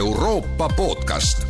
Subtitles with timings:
[0.00, 1.46] Euroopa podcast.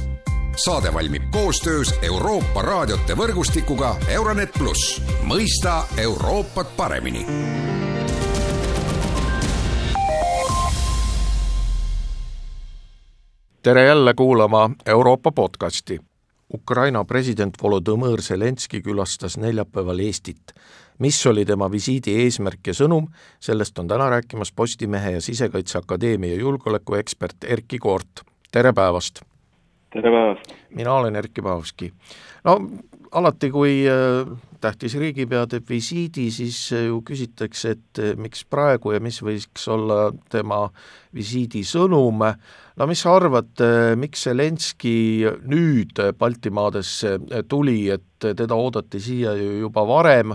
[0.56, 7.26] saade valmib koostöös Euroopa raadiote võrgustikuga Euronet pluss, mõista Euroopat paremini
[13.62, 16.00] tere jälle kuulama Euroopa podcasti.
[16.54, 20.52] Ukraina president Volodõmõr Zelenskõi külastas neljapäeval Eestit.
[20.98, 23.06] mis oli tema visiidi eesmärk ja sõnum,
[23.40, 29.22] sellest on täna rääkimas Postimehe ja Sisekaitseakadeemia julgeolekuekspert Erkki Koort, tere päevast!
[29.92, 30.54] tere päevast!
[30.74, 31.92] mina olen Erkki Pahovski.
[32.45, 32.56] no
[33.12, 38.94] alati, kui äh, tähtis riigipea teeb visiidi, siis äh, ju küsitakse, et äh, miks praegu
[38.94, 40.64] ja mis võiks olla tema
[41.14, 42.24] visiidi sõnum.
[42.77, 43.62] no mis sa arvad,
[43.98, 50.34] miks Zelenskõi nüüd Baltimaadesse tuli, et teda oodati siia ju juba varem,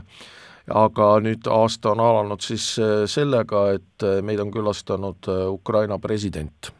[0.72, 2.72] aga nüüd aasta on alanud siis
[3.12, 6.72] sellega, et meid on külastanud Ukraina president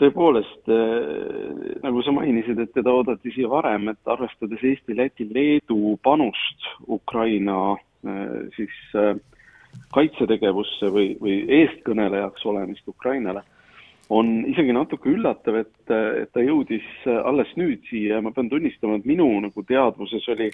[0.00, 5.96] tõepoolest, äh, nagu sa mainisid, et teda oodati siia varem, et arvestades Eesti, Läti, Leedu
[6.04, 9.14] panust Ukraina äh, siis äh,
[9.94, 13.42] kaitsetegevusse või, või eestkõnelejaks olemist Ukrainale,
[14.10, 16.86] on isegi natuke üllatav, et, et ta jõudis
[17.26, 20.46] alles nüüd siia ja ma pean tunnistama, et minu nagu teadvuses oli,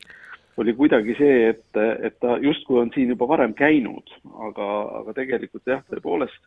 [0.62, 4.14] oli kuidagi see, et, et ta justkui on siin juba varem käinud,
[4.48, 4.68] aga,
[5.02, 6.40] aga tegelikult jah, tõepoolest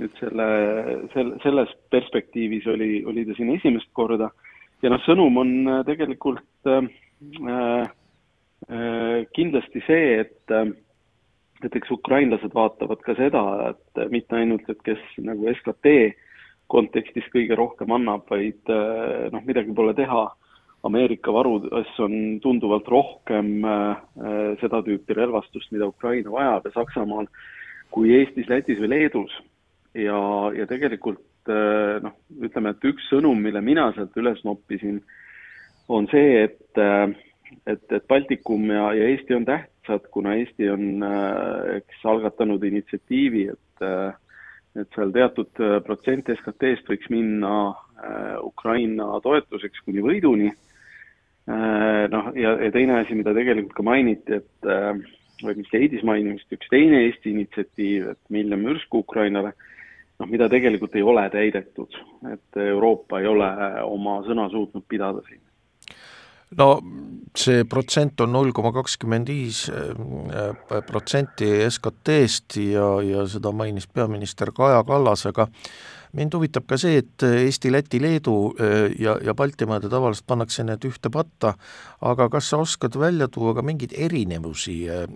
[0.00, 0.46] nüüd selle,
[1.14, 4.30] selle, selles perspektiivis oli, oli ta siin esimest korda.
[4.82, 6.88] Ja noh, sõnum on äh, tegelikult äh,
[8.68, 10.72] äh, kindlasti see, et äh,
[11.64, 15.92] et eks ukrainlased vaatavad ka seda, et mitte ainult, et kes nagu SKT
[16.72, 20.26] kontekstis kõige rohkem annab, vaid äh, noh, midagi pole teha,
[20.84, 23.94] Ameerika varudes on tunduvalt rohkem äh,
[24.60, 27.30] seda tüüpi relvastust, mida Ukraina vajab ja Saksamaal
[27.94, 29.32] kui Eestis, Lätis või Leedus
[29.94, 30.20] ja,
[30.56, 35.00] ja tegelikult äh, noh, ütleme, et üks sõnum, mille mina sealt üles noppisin,
[35.92, 37.14] on see, et äh,
[37.70, 43.48] et, et Baltikum ja, ja Eesti on tähtsad, kuna Eesti on äh, eks algatanud initsiatiivi,
[43.54, 43.60] et
[44.74, 47.50] et seal teatud protsent SKT-st võiks minna
[48.42, 50.48] Ukraina toetuseks kuni võiduni.
[51.46, 54.68] Noh, ja, ja teine asi, mida tegelikult ka mainiti, et
[55.44, 59.54] või mis leidis mainimist, üks teine Eesti initsiatiiv, et miljon mürsku Ukrainale
[60.24, 61.96] noh, mida tegelikult ei ole täidetud,
[62.32, 63.48] et Euroopa ei ole
[63.84, 65.40] oma sõna suutnud pidada siin
[66.58, 66.68] no
[67.34, 70.52] see protsent on null koma kakskümmend viis äh,
[70.86, 75.48] protsenti SKT-st ja, ja seda mainis peaminister Kaja Kallas, aga
[76.14, 80.86] mind huvitab ka see, et Eesti, Läti, Leedu äh, ja, ja Baltimaade tavaliselt pannakse need
[80.86, 81.56] ühte patta,
[82.06, 85.06] aga kas sa oskad välja tuua ka mingeid erinevusi, äh,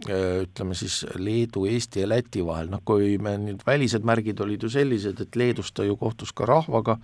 [0.43, 4.75] ütleme siis Leedu, Eesti ja Läti vahel, noh kui me nüüd välised märgid olid ju
[4.75, 6.99] sellised, et Leedus ta ju kohtus ka rahvaga,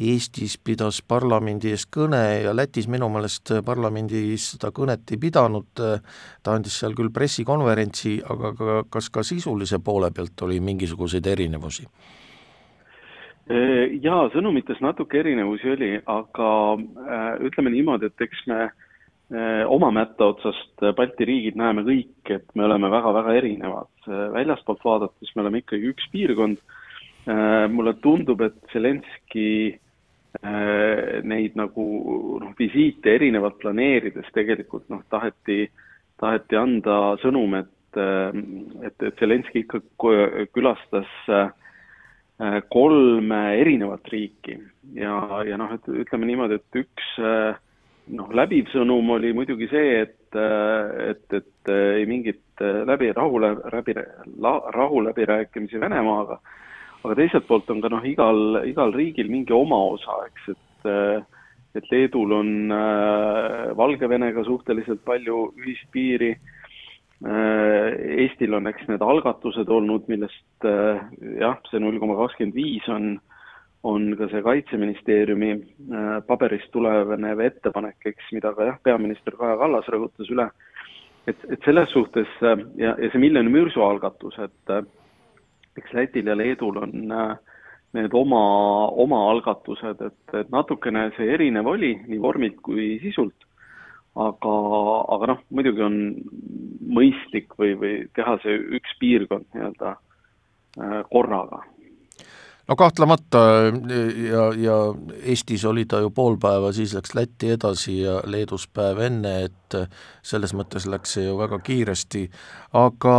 [0.00, 6.54] Eestis pidas parlamendi ees kõne ja Lätis minu meelest parlamendis seda kõnet ei pidanud, ta
[6.56, 11.84] andis seal küll pressikonverentsi, aga ka, kas ka sisulise poole pealt oli mingisuguseid erinevusi?
[13.52, 16.48] Jaa, sõnumites natuke erinevusi oli, aga
[16.78, 22.46] äh, ütleme niimoodi, et eks me äh, oma mätta otsast Balti riigid näeme kõik, et
[22.54, 23.90] me oleme väga-väga erinevad.
[24.08, 26.62] väljastpoolt vaadates me oleme ikkagi üks piirkond
[27.28, 29.81] äh,, mulle tundub, et Zelenskõi äh,
[30.40, 31.84] neid nagu
[32.40, 35.66] noh, visiite erinevalt planeerides tegelikult noh, taheti,
[36.20, 38.38] taheti anda sõnum, et, äh,
[38.88, 39.82] et, et Zelenskõi ikka
[40.54, 41.50] külastas äh,
[42.72, 44.56] kolme erinevat riiki.
[44.96, 47.60] Ja, ja noh, et ütleme niimoodi, et üks äh,
[48.16, 50.18] noh, läbiv sõnum oli muidugi see, et,
[51.12, 53.94] et, et ei mingit läbi, rahu, läbi,
[54.76, 56.40] rahuläbirääkimisi Venemaaga,
[57.02, 60.90] aga teiselt poolt on ka noh, igal, igal riigil mingi oma osa, eks, et
[61.74, 67.88] et Leedul on äh, Valgevenega suhteliselt palju ühist piiri äh,,
[68.26, 71.00] Eestil on eks need algatused olnud, millest äh,
[71.40, 73.14] jah, see null koma kakskümmend viis on,
[73.88, 79.88] on ka see Kaitseministeeriumi äh, paberist tulenev ettepanek, eks, mida ka jah, peaminister Kaja Kallas
[79.94, 80.50] rõhutas üle,
[81.24, 84.84] et, et selles suhtes äh, ja, ja see miljoni mürsu algatus, et äh,
[85.78, 87.36] eks Lätil ja Leedul on äh,
[87.96, 88.42] need oma,
[89.04, 93.46] oma algatused, et, et natukene see erinev oli nii vormilt kui sisult,
[94.20, 94.54] aga,
[95.16, 95.98] aga noh, muidugi on
[96.92, 101.62] mõistlik või, või teha see üks piirkond nii-öelda äh, korraga
[102.68, 103.38] no kahtlemata
[104.30, 104.76] ja, ja
[105.22, 109.78] Eestis oli ta ju pool päeva, siis läks Lätti edasi ja Leedus päev enne, et
[110.22, 112.26] selles mõttes läks see ju väga kiiresti,
[112.78, 113.16] aga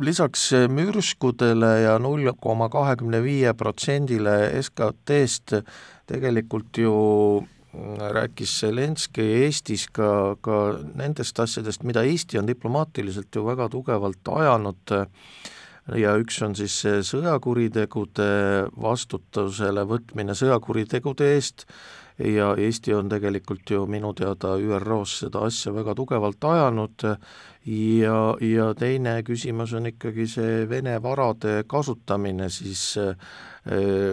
[0.00, 5.60] lisaks mürskudele ja null koma kahekümne viie protsendile SKT-st
[6.06, 6.96] tegelikult ju
[8.16, 10.60] rääkis Zelenskõi Eestis ka, ka
[10.96, 14.96] nendest asjadest, mida Eesti on diplomaatiliselt ju väga tugevalt ajanud.
[14.96, 15.06] äh,
[15.94, 18.30] ja üks on siis sõjakuritegude
[18.82, 21.66] vastutusele võtmine sõjakuritegude eest.
[22.16, 27.04] Ja Eesti on tegelikult ju minu teada ÜRO-s seda asja väga tugevalt ajanud.
[27.66, 33.12] Ja, ja teine küsimus on ikkagi see Vene varade kasutamine siis äh,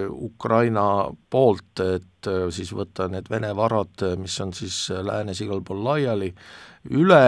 [0.09, 5.85] Ukraina poolt, et äh, siis võtta need Vene varad, mis on siis läänes igal pool
[5.85, 6.33] laiali,
[6.91, 7.23] üle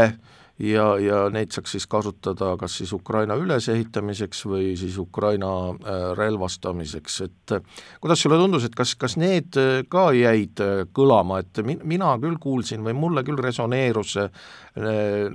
[0.59, 7.17] ja, ja neid saaks siis kasutada kas siis Ukraina ülesehitamiseks või siis Ukraina äh, relvastamiseks,
[7.25, 10.61] et äh, kuidas sulle tundus, et kas, kas need äh, ka jäid
[10.95, 14.29] kõlama, et min-, mina küll kuulsin või mulle küll resoneerus see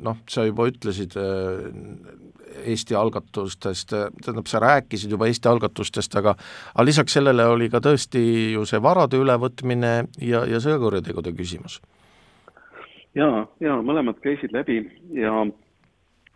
[0.01, 1.15] noh, sa juba ütlesid
[2.61, 6.35] Eesti algatustest, tähendab, sa rääkisid juba Eesti algatustest, aga
[6.75, 8.21] aga lisaks sellele oli ka tõesti
[8.53, 11.81] ju see varade ülevõtmine ja, ja sõjakuritegude küsimus
[13.19, 14.83] jaa, jaa, mõlemad käisid läbi
[15.17, 15.45] ja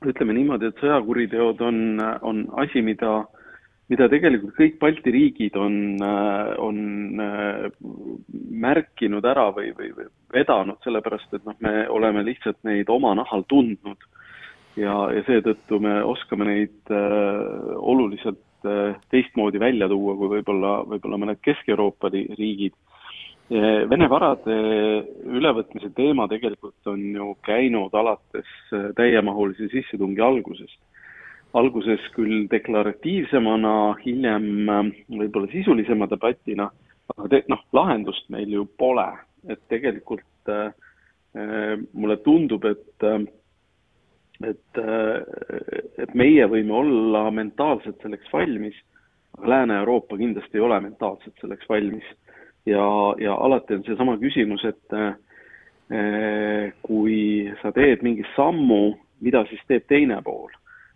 [0.05, 1.79] ütleme niimoodi, et sõjakuriteod on,
[2.27, 3.23] on asi, mida,
[3.93, 5.77] mida tegelikult kõik Balti riigid on,
[6.61, 6.81] on
[8.65, 13.47] märkinud ära või, või, või vedanud, sellepärast et noh, me oleme lihtsalt neid oma nahal
[13.49, 14.11] tundnud.
[14.77, 21.21] ja, ja seetõttu me oskame neid äh, oluliselt äh, teistmoodi välja tuua kui võib-olla, võib-olla
[21.23, 22.75] mõned Kesk-Euroopa riigid
[23.53, 24.55] Vene varade
[25.29, 30.79] ülevõtmise teema tegelikult on ju käinud alates äh, täiemahulise sissetungi algusest.
[31.55, 34.47] alguses küll deklaratiivsemana, hiljem
[35.07, 36.71] võib-olla sisulisema debatina,
[37.15, 39.13] aga te-, noh, lahendust meil ju pole.
[39.49, 40.73] et tegelikult äh
[41.93, 43.03] mulle tundub, et
[44.45, 44.79] et,
[45.99, 48.75] et meie võime olla mentaalselt selleks valmis,
[49.39, 52.07] aga Lääne-Euroopa kindlasti ei ole mentaalselt selleks valmis
[52.67, 57.17] ja, ja alati on seesama küsimus, et eh, kui
[57.63, 58.83] sa teed mingi sammu,
[59.25, 60.53] mida siis teeb teine pool?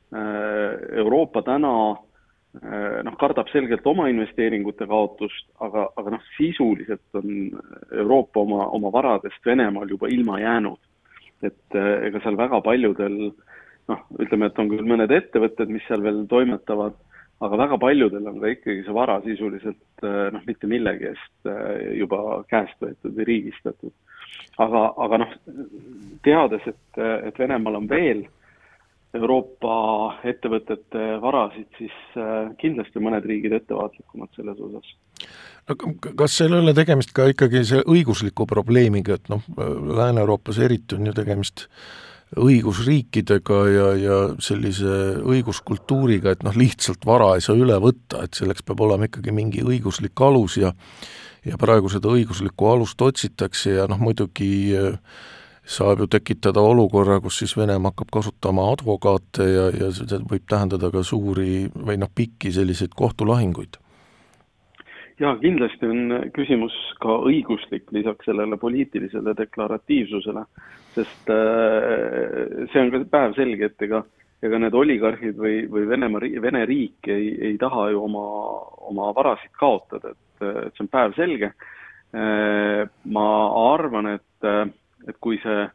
[0.09, 7.35] Eh, Euroopa täna eh, noh, kardab selgelt oma investeeringute kaotust, aga, aga noh, sisuliselt on
[7.93, 10.81] Euroopa oma, oma varadest Venemaal juba ilma jäänud.
[11.39, 13.13] et ega seal väga paljudel
[13.89, 16.97] noh, ütleme, et on küll mõned ettevõtted, mis seal veel toimetavad,
[17.45, 21.93] aga väga paljudel on ka ikkagi see vara sisuliselt eh, noh, mitte millegi eest eh,
[22.01, 23.95] juba käest võetud või riigistatud.
[24.65, 25.37] aga, aga noh,
[26.27, 28.27] teades, et, et Venemaal on veel
[29.17, 34.91] Euroopa ettevõtete varasid, siis eh, kindlasti mõned riigid ettevaatlikumad selles osas.
[35.71, 35.79] no
[36.19, 41.07] kas seal ei ole tegemist ka ikkagi see õigusliku probleemiga, et noh, Lääne-Euroopas eriti on
[41.07, 47.79] ju tegemist äh, õigusriikidega ja, ja sellise õiguskultuuriga, et noh, lihtsalt vara ei saa üle
[47.81, 50.75] võtta, et selleks peab olema ikkagi mingi õiguslik alus ja
[51.47, 54.97] ja praegu seda õiguslikku alust otsitakse ja noh, muidugi äh,
[55.69, 60.91] saab ju tekitada olukorra, kus siis Venemaa hakkab kasutama advokaate ja, ja see võib tähendada
[60.93, 63.79] ka suuri või noh, pikki selliseid kohtulahinguid
[65.19, 70.45] jaa, kindlasti on küsimus ka õiguslik lisaks sellele poliitilisele deklaratiivsusele,
[70.95, 74.05] sest äh, see on ka päevselge, et ega
[74.43, 78.27] ega need oligarhid või, või Venemaa, Vene riik ei, ei taha ju oma,
[78.91, 81.51] oma varasid kaotada, et, et see on päevselge.
[82.15, 83.27] Äh, ma
[83.75, 84.49] arvan, et,
[85.09, 85.67] et kui see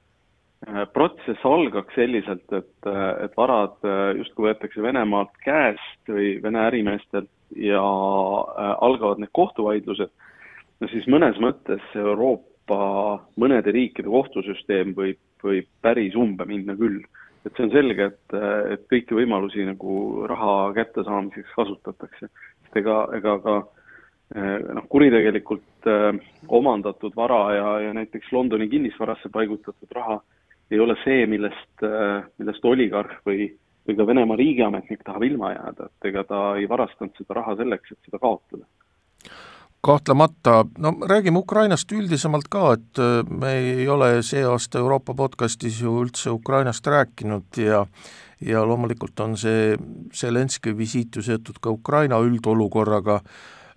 [0.93, 2.87] protsess algaks selliselt, et,
[3.25, 3.83] et varad
[4.17, 10.11] justkui võetakse Venemaalt käest või Vene ärimeestelt ja äh, algavad need kohtuvaidlused,
[10.79, 12.79] no siis mõnes mõttes Euroopa
[13.39, 17.03] mõnede riikide kohtusüsteem võib, võib päris umbe minna küll.
[17.45, 18.35] et see on selge, et,
[18.71, 22.29] et kõiki võimalusi nagu raha kättesaamiseks kasutatakse.
[22.63, 23.57] sest ega, ega ka
[24.35, 26.13] äh, noh, kuritegelikult äh,
[26.47, 30.21] omandatud vara ja, ja näiteks Londoni kinnisvarasse paigutatud raha
[30.73, 31.83] ei ole see, millest,
[32.39, 33.51] millest oligarh või
[33.87, 37.91] või ka Venemaa riigiametnik tahab ilma jääda, et ega ta ei varastanud seda raha selleks,
[37.91, 38.65] et seda kaotada.
[39.83, 45.81] Kahtlemata, no räägime Ukrainast üldisemalt ka, et äh, me ei ole see aasta Euroopa podcastis
[45.81, 47.85] ju üldse Ukrainast rääkinud ja
[48.43, 49.75] ja loomulikult on see
[50.15, 53.21] Zelenskõi visiit ju seotud ka Ukraina üldolukorraga,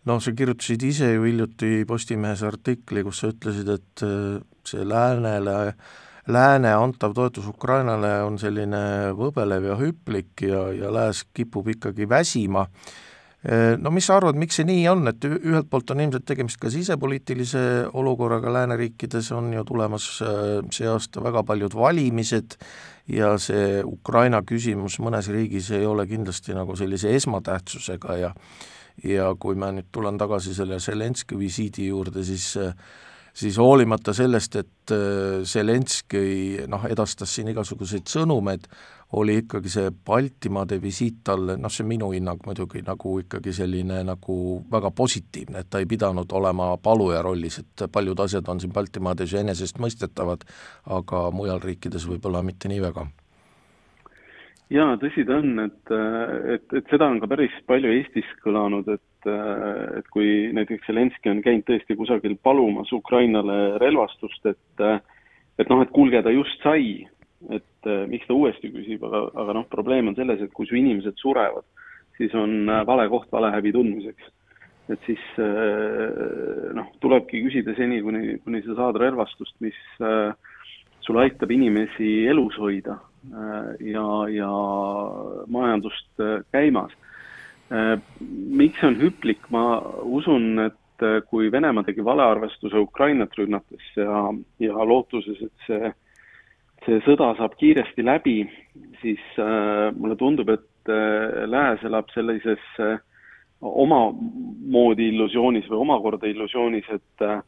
[0.07, 5.59] noh, sa kirjutasid ise ju hiljuti Postimehes artikli, kus sa ütlesid, et äh, see läänele
[5.67, 5.95] äh,
[6.27, 12.67] lääne antav toetus Ukrainale on selline võbelev ja hüplik ja, ja lääs kipub ikkagi väsima,
[13.79, 16.71] no mis sa arvad, miks see nii on, et ühelt poolt on ilmselt tegemist ka
[16.73, 17.63] sisepoliitilise
[17.95, 20.09] olukorraga, lääneriikides on ju tulemas
[20.75, 22.59] see aasta väga paljud valimised
[23.13, 28.33] ja see Ukraina küsimus mõnes riigis ei ole kindlasti nagu sellise esmatähtsusega ja
[29.05, 32.55] ja kui ma nüüd tulen tagasi selle Zelenskõi visiidi juurde, siis
[33.37, 34.93] siis hoolimata sellest, et
[35.45, 38.69] Zelenskõi noh, edastas siin igasuguseid sõnumeid,
[39.17, 44.01] oli ikkagi see Baltimaade visiit talle, noh see on minu hinnang muidugi, nagu ikkagi selline
[44.07, 44.39] nagu
[44.73, 49.33] väga positiivne, et ta ei pidanud olema paluja rollis, et paljud asjad on siin Baltimaades
[49.33, 50.43] ju enesestmõistetavad,
[50.99, 53.07] aga mujal riikides võib-olla mitte nii väga.
[54.75, 55.93] Jaa, tõsi ta on, et,
[56.57, 61.43] et, et seda on ka päris palju Eestis kõlanud, et, et kui näiteks Zelenskõi on
[61.45, 64.87] käinud tõesti kusagil palumas Ukrainale relvastust, et
[65.57, 67.07] et noh, et kuulge, ta just sai,
[67.53, 70.77] et äh, miks ta uuesti küsib, aga, aga noh, probleem on selles, et kui su
[70.79, 71.67] inimesed surevad,
[72.19, 74.33] siis on äh, vale koht valehäbi tundmiseks.
[74.87, 80.31] et siis äh, noh, tulebki küsida seni, kuni, kuni sa saad relvastust, mis äh,
[81.03, 82.95] sulle aitab inimesi elus hoida
[83.33, 84.53] äh, ja, ja
[85.51, 87.03] majandust äh, käimas äh,.
[87.71, 94.27] Miks see on hüplik, ma usun, et äh, kui Venemaa tegi valearvestuse Ukrainat rünnates ja,
[94.63, 95.95] ja lootuses, et see
[96.87, 98.39] see sõda saab kiiresti läbi,
[99.01, 102.99] siis äh, mulle tundub, et äh, Lääs elab sellises äh,
[103.61, 107.43] omamoodi illusioonis või omakorda illusioonis, et äh,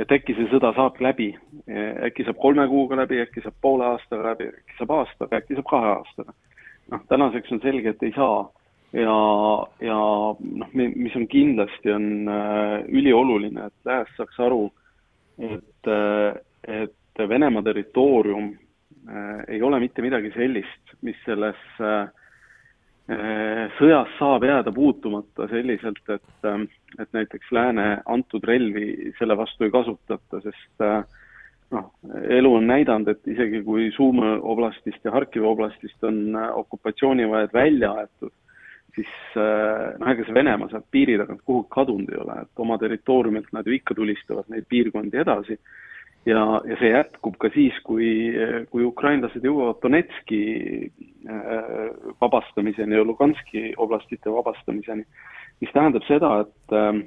[0.00, 1.26] et äkki see sõda saabki läbi,
[2.08, 5.68] äkki saab kolme kuuga läbi, äkki saab poole aastaga läbi, äkki saab aastaga, äkki saab
[5.68, 6.32] kahe aastaga.
[6.90, 8.38] noh, tänaseks on selge, et ei saa
[8.92, 9.18] ja,
[9.80, 9.98] ja
[10.38, 14.66] noh, mis on kindlasti, on äh, ülioluline, et Lääs saaks aru,
[15.38, 18.52] et äh,, et Venemaa territoorium
[19.08, 22.04] Äh, ei ole mitte midagi sellist, mis selles äh,
[23.10, 26.46] äh, sõjas saab jääda puutumata selliselt, et,
[27.02, 30.86] et näiteks lääne antud relvi selle vastu ei kasutata, sest
[31.74, 31.88] noh,
[32.38, 38.34] elu on näidanud, et isegi kui Suumõ oblastist ja Harkivi oblastist on okupatsiooniväed välja aetud,
[38.96, 43.48] siis noh, ega see Venemaa sealt piiri tagant kuhugi kadunud ei ole, et oma territooriumilt
[43.56, 45.56] nad ju ikka tulistavad neid piirkondi edasi.
[46.26, 48.06] Ja, ja see jätkub ka siis, kui,
[48.70, 50.42] kui ukrainlased jõuavad Donetski
[51.26, 51.88] äh,
[52.22, 55.02] vabastamiseni ja Luganski oblastite vabastamiseni,
[55.60, 57.00] mis tähendab seda, et, äh,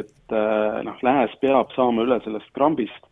[0.00, 3.10] et äh, noh, Lääs peab saama üle sellest krambist,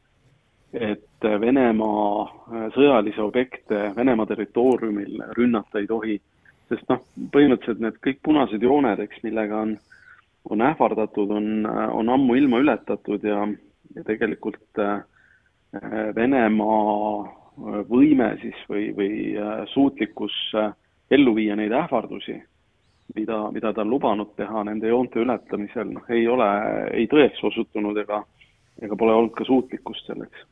[0.72, 6.16] et Venemaa sõjalisi objekte Venemaa territooriumil rünnata ei tohi,
[6.70, 7.02] sest noh,
[7.34, 9.74] põhimõtteliselt need kõik punased jooned, eks, millega on,
[10.50, 13.44] on ähvardatud, on, on ammuilma ületatud ja,
[13.96, 15.02] ja tegelikult äh,
[16.14, 20.36] Venemaa äh, võime siis või, või äh, suutlikkus
[21.14, 22.38] ellu viia neid ähvardusi,
[23.14, 26.48] mida, mida ta on lubanud teha nende joonte ületamisel, noh, ei ole,
[26.96, 28.22] ei tõeks osutunud ega,
[28.82, 30.48] ega pole olnud ka suutlikkust selleks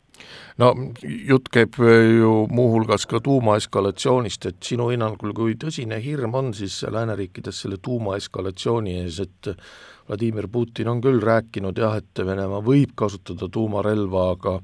[0.61, 6.83] no jutt käib ju muuhulgas ka tuumaeskalatsioonist, et sinu hinnangul, kui tõsine hirm on siis
[6.89, 9.53] lääneriikides selle tuumaeskalatsiooni ees, et
[10.09, 14.59] Vladimir Putin on küll rääkinud jah, et Venemaa võib kasutada tuumarelva, aga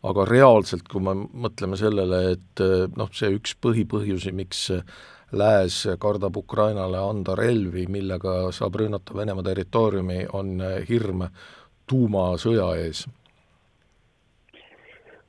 [0.00, 2.62] aga reaalselt, kui me mõtleme sellele, et
[2.96, 4.68] noh, see üks põhipõhjusi, miks
[5.30, 10.56] Lääs kardab Ukrainale anda relvi, millega saab rünnata Venemaa territooriumi, on
[10.88, 11.28] hirm
[11.86, 13.04] tuumasõja ees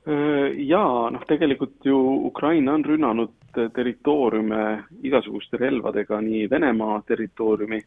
[0.02, 4.62] Jaa, noh tegelikult ju Ukraina on rünnanud territooriume
[5.06, 7.78] igasuguste relvadega, nii Venemaa territooriumi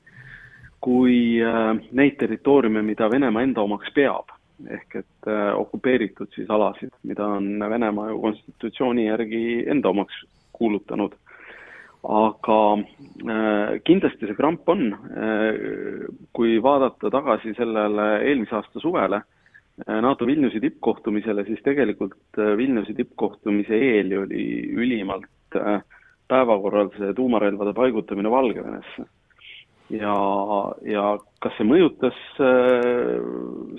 [0.80, 1.42] kui
[1.92, 4.32] neid territooriume, mida Venemaa enda omaks peab
[4.64, 10.24] ehk et äh, okupeeritud siis alasid, mida on Venemaa ju konstitutsiooni järgi enda omaks
[10.56, 11.16] kuulutanud.
[12.06, 15.56] aga äh, kindlasti see kramp on äh,,
[16.38, 19.35] kui vaadata tagasi sellele eelmise aasta suvele äh,,
[19.88, 25.82] NATO Vilniusi tippkohtumisele, siis tegelikult äh, Vilniusi tippkohtumise eel oli ülimalt äh,
[26.32, 29.08] päevakorral see tuumarelvade paigutamine Valgevenesse.
[29.94, 30.16] Ja,
[30.82, 31.04] ja
[31.44, 33.20] kas see mõjutas äh,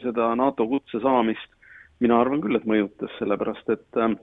[0.04, 1.48] seda NATO kutse saamist,
[2.04, 4.14] mina arvan küll, et mõjutas, sellepärast et äh,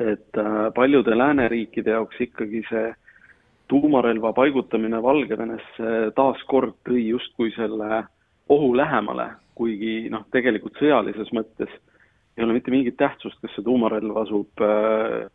[0.00, 2.88] et äh, paljude lääneriikide jaoks ikkagi see
[3.70, 8.02] tuumarelva paigutamine Valgevenesse taaskord tõi justkui selle
[8.48, 11.72] ohu lähemale, kuigi noh, tegelikult sõjalises mõttes
[12.36, 15.28] ei ole mitte mingit tähtsust, kas see tuumarelv asub äh,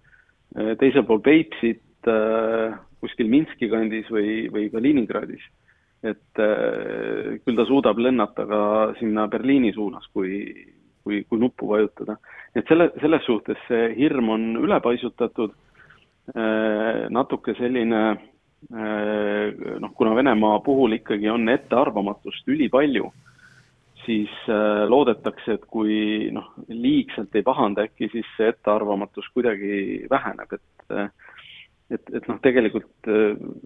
[0.81, 5.45] teisel pool Peipsit äh,, kuskil Minski kandis või, või Kaliningradis.
[6.03, 8.59] et äh, küll ta suudab lennata ka
[8.99, 10.43] sinna Berliini suunas, kui,
[11.03, 12.17] kui, kui nuppu vajutada.
[12.55, 15.55] et selle, selles suhtes see hirm on ülepaisutatud
[16.35, 18.03] äh,, natuke selline
[18.69, 23.11] noh, kuna Venemaa puhul ikkagi on ettearvamatust ülipalju,
[24.05, 24.31] siis
[24.87, 31.09] loodetakse, et kui noh, liigselt ei pahanda, äkki siis see ettearvamatus kuidagi väheneb, et
[31.89, 33.07] et, et noh, tegelikult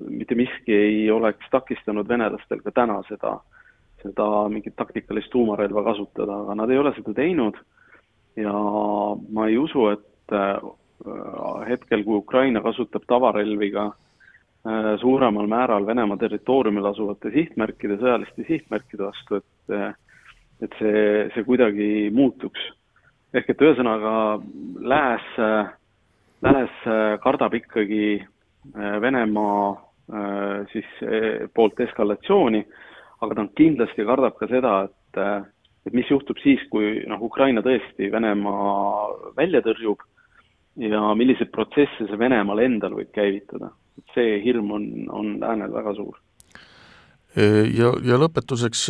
[0.08, 3.34] mitte miski ei oleks takistanud venelastel ka täna seda,
[4.00, 7.58] seda mingit taktikalist tuumarelva kasutada, aga nad ei ole seda teinud.
[8.40, 8.54] Ja
[9.36, 10.38] ma ei usu, et
[11.68, 14.03] hetkel, kui Ukraina kasutab tavarelvi ka äh,
[15.02, 19.92] suuremal määral Venemaa territooriumil asuvate sihtmärkide, sõjaliste sihtmärkide vastu, et äh,
[20.64, 22.62] et see, see kuidagi muutuks.
[23.34, 24.14] ehk et ühesõnaga,
[24.86, 25.26] lääs,
[26.46, 26.84] lääs
[27.24, 29.74] kardab ikkagi äh, Venemaa
[30.72, 30.88] siis
[31.56, 32.60] poolt eskalatsiooni,
[33.24, 35.50] aga ta kindlasti kardab ka seda, et
[35.88, 40.04] et mis juhtub siis, kui noh, Ukraina tõesti Venemaa välja tõrjub
[40.80, 43.72] ja milliseid protsesse see Venemaal endal võib käivitada.
[44.14, 46.20] See hirm on, on läänel väga suur.
[47.34, 48.84] Ja, ja lõpetuseks,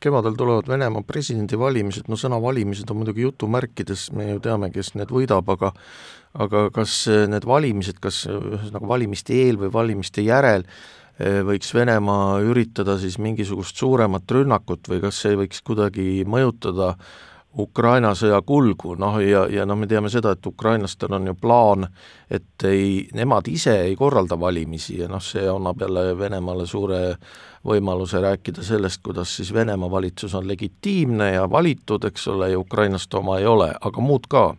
[0.00, 5.12] kevadel tulevad Venemaa presidendivalimised, no sõna valimised on muidugi jutumärkides, me ju teame, kes need
[5.12, 5.74] võidab, aga
[6.40, 6.94] aga kas
[7.28, 10.64] need valimised, kas ühesõnaga valimiste eel või valimiste järel
[11.20, 17.12] võiks Venemaa üritada siis mingisugust suuremat rünnakut või kas see võiks kuidagi mõjutada äh,
[17.58, 21.84] Ukraina sõja kulgu, noh ja, ja noh, me teame seda, et ukrainlastel on ju plaan,
[22.32, 27.02] et ei, nemad ise ei korralda valimisi ja noh, see annab jälle Venemaale suure
[27.68, 33.20] võimaluse rääkida sellest, kuidas siis Venemaa valitsus on legitiimne ja valitud, eks ole, ja ukrainlaste
[33.20, 34.54] oma ei ole, aga muud ka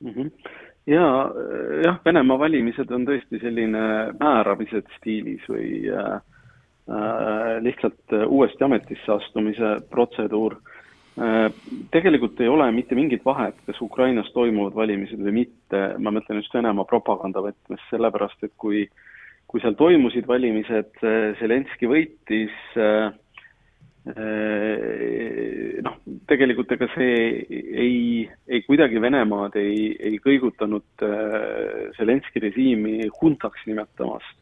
[0.00, 0.10] mm.
[0.10, 0.30] -hmm.
[0.86, 1.30] ja
[1.84, 6.14] jah, Venemaa valimised on tõesti selline määramised stiilis või äh,
[6.88, 10.73] äh, lihtsalt uuesti ametisse astumise protseduur Äh,
[11.94, 16.54] tegelikult ei ole mitte mingit vahet, kas Ukrainas toimuvad valimised või mitte, ma mõtlen just
[16.54, 18.88] Venemaa propaganda võtmes, sellepärast et kui,
[19.46, 23.12] kui seal toimusid valimised, äh, Zelenskõi võitis, äh,
[25.86, 25.94] noh,
[26.28, 27.14] tegelikult ega see
[27.48, 31.06] ei, ei kuidagi Venemaad ei, ei kõigutanud
[31.96, 34.36] Zelenskõi režiimi huntaks nimetamast.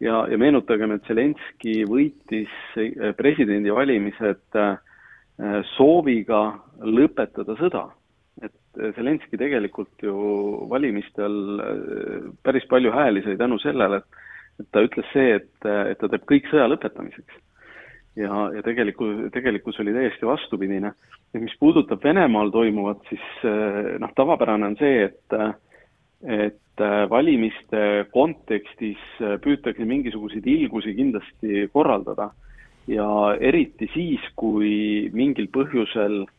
[0.00, 2.50] ja, ja meenutagem, et Zelenskõi võitis
[3.20, 4.95] presidendivalimised äh, Äh,
[5.76, 7.88] sooviga lõpetada sõda.
[8.42, 10.14] et äh, Zelenskõi tegelikult ju
[10.68, 14.22] valimistel äh, päris palju hääli sai tänu sellele, et
[14.60, 17.34] et ta ütles see, et, et ta teeb kõik sõja lõpetamiseks.
[18.16, 20.92] ja, ja tegelikku, tegelikkus oli täiesti vastupidine.
[21.34, 23.26] et mis puudutab Venemaal toimuvat, siis
[24.00, 25.36] noh, tavapärane on see, et
[26.24, 29.00] et valimiste kontekstis
[29.44, 32.30] püütakse mingisuguseid ilgusi kindlasti korraldada
[32.86, 36.30] ja eriti siis, kui mingil põhjusel äh,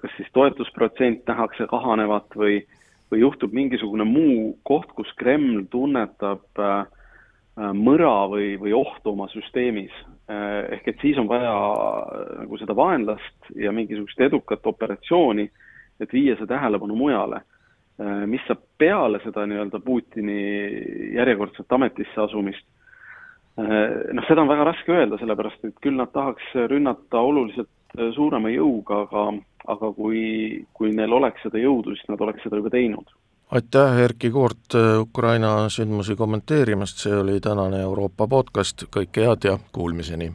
[0.00, 2.62] kas siis toetusprotsent nähakse kahanevat või,
[3.12, 6.86] või juhtub mingisugune muu koht, kus Kreml tunnetab äh,
[7.78, 9.94] mõra või, või ohtu oma süsteemis.
[10.30, 11.54] Äh, ehk et siis on vaja
[12.42, 15.48] nagu seda vaenlast ja mingisugust edukat operatsiooni,
[16.02, 17.44] et viia see tähelepanu mujale.
[18.26, 20.34] mis saab peale seda nii-öelda Putini
[21.14, 22.64] järjekordset ametisse asumist
[23.56, 28.52] noh, seda on väga raske öelda, sellepärast et küll nad tahaks rünnata oluliselt äh, suurema
[28.52, 29.26] jõuga, aga,
[29.74, 30.22] aga kui,
[30.72, 33.12] kui neil oleks seda jõudu, siis nad oleks seda juba teinud.
[33.52, 39.58] aitäh, Erkki Koort, äh, Ukraina sündmusi kommenteerimast, see oli tänane Euroopa podcast, kõike head ja
[39.72, 40.32] kuulmiseni!